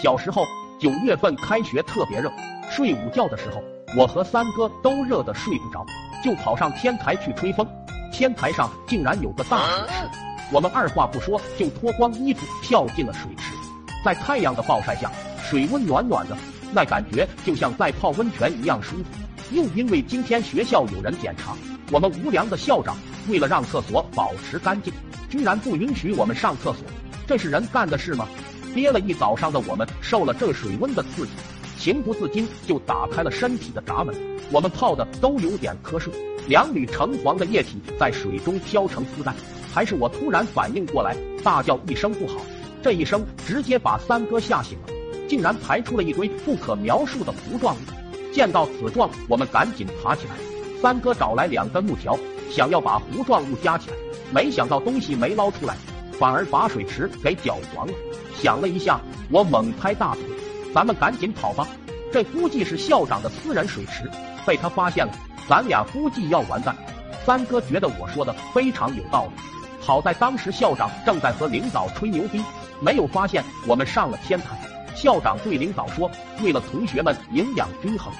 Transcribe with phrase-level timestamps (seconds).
[0.00, 0.46] 小时候
[0.78, 2.30] 九月份开学特别热，
[2.70, 3.60] 睡午觉的时候，
[3.96, 5.84] 我和三哥都热得睡不着，
[6.22, 7.66] 就跑上天台去吹风。
[8.12, 10.18] 天台上竟然有个大水池，
[10.52, 13.52] 我们二话不说就脱光衣服跳进了水池。
[14.04, 15.10] 在太阳的暴晒下，
[15.42, 16.36] 水温暖暖的，
[16.72, 19.04] 那感觉就像在泡温泉一样舒服。
[19.50, 21.56] 又因为今天学校有人检查，
[21.90, 22.96] 我们无良的校长
[23.28, 24.92] 为了让厕所保持干净，
[25.28, 26.82] 居然不允许我们上厕所，
[27.26, 28.28] 这是人干的事吗？
[28.78, 31.32] 憋了一早上的我们受了这水温的刺激，
[31.76, 34.14] 情不自禁就打开了身体的闸门。
[34.52, 36.12] 我们泡的都有点瞌睡，
[36.46, 39.34] 两缕橙黄的液体在水中飘成丝带。
[39.74, 42.36] 还是我突然反应过来，大叫一声不好。
[42.80, 44.94] 这一声直接把三哥吓醒了，
[45.28, 47.78] 竟然排出了一堆不可描述的糊状物。
[48.32, 50.36] 见到此状，我们赶紧爬起来。
[50.80, 52.16] 三哥找来两根木条，
[52.48, 53.96] 想要把糊状物夹起来，
[54.32, 55.76] 没想到东西没捞出来，
[56.12, 57.92] 反而把水池给搅黄了。
[58.40, 60.22] 想了一下，我猛拍大腿，
[60.74, 61.66] 咱们赶紧跑吧！
[62.12, 64.08] 这估计是校长的私人水池，
[64.46, 65.12] 被他发现了，
[65.48, 66.74] 咱俩估计要完蛋。
[67.26, 69.42] 三哥觉得我说的非常有道理，
[69.80, 72.42] 好在当时校长正在和领导吹牛逼，
[72.80, 74.58] 没有发现我们上了天台。
[74.96, 76.10] 校长对领导说
[76.42, 78.12] ：“为了同学们营养均衡，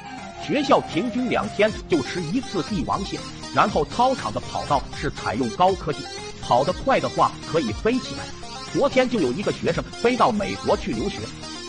[0.47, 3.19] 学校平均两天就吃一次帝王蟹。
[3.55, 6.05] 然后操场的跑道是采用高科技，
[6.43, 8.25] 跑得快的话可以飞起来。
[8.73, 11.19] 昨天就有一个学生飞到美国去留学，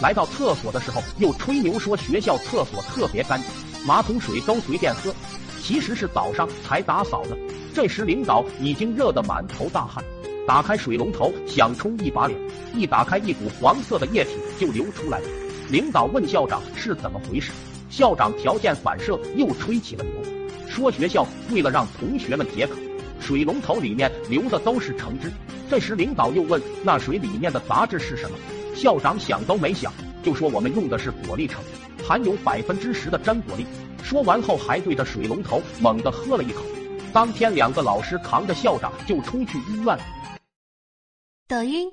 [0.02, 3.50] 来到厕所的时候又吹牛说学校厕所特别干净，
[3.86, 5.14] 马桶水都随便喝。
[5.61, 7.38] 其实是早上才打扫的。
[7.73, 10.03] 这时领导已经热得满头大汗。”
[10.47, 12.39] 打开水龙头想冲一把脸，
[12.73, 15.25] 一打开一股黄色的液体就流出来了。
[15.69, 17.52] 领导问校长是怎么回事，
[17.89, 20.23] 校长条件反射又吹起了牛，
[20.67, 22.75] 说学校为了让同学们解渴，
[23.22, 25.31] 水龙头里面流的都是橙汁。
[25.70, 28.36] 这时领导又问那水里面的杂质是什么，
[28.75, 31.62] 校长想都没想就说我们用的是果粒橙，
[32.03, 33.67] 含有百分之十的真果粒。
[34.03, 36.64] 说完后还对着水龙头猛地喝了一口。
[37.14, 40.00] 当天两个老师扛着校长就冲去医院了。
[41.47, 41.91] 抖音。